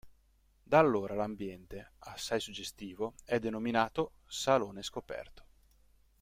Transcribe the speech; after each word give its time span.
Da 0.63 0.79
allora 0.79 1.13
l'ambiente, 1.13 1.91
assai 1.99 2.39
suggestivo, 2.39 3.13
è 3.23 3.37
denominato 3.37 4.13
"salone 4.25 4.81
scoperto". 4.81 5.45